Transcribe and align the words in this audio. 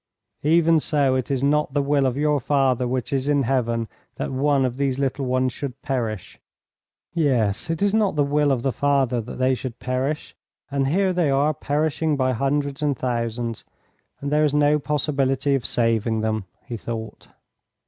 "Even 0.41 0.79
so 0.79 1.13
it 1.13 1.29
is 1.29 1.43
not 1.43 1.75
the 1.75 1.81
will 1.83 2.07
of 2.07 2.17
your 2.17 2.39
Father 2.39 2.87
which 2.87 3.13
is 3.13 3.27
in 3.27 3.43
Heaven 3.43 3.87
that 4.15 4.31
one 4.31 4.65
of 4.65 4.77
these 4.77 4.97
little 4.97 5.25
ones 5.27 5.53
should 5.53 5.79
perish." 5.83 6.39
"Yes, 7.13 7.69
it 7.69 7.83
is 7.83 7.93
not 7.93 8.15
the 8.15 8.23
will 8.23 8.51
of 8.51 8.63
the 8.63 8.71
Father 8.71 9.21
that 9.21 9.37
they 9.37 9.53
should 9.53 9.77
perish, 9.77 10.35
and 10.71 10.87
here 10.87 11.13
they 11.13 11.29
are 11.29 11.53
perishing 11.53 12.17
by 12.17 12.31
hundreds 12.33 12.81
and 12.81 12.97
thousands. 12.97 13.63
And 14.21 14.31
there 14.31 14.43
is 14.43 14.55
no 14.55 14.79
possibility 14.79 15.53
of 15.53 15.67
saving 15.67 16.21
them," 16.21 16.45
he 16.65 16.77
thought. 16.77 17.27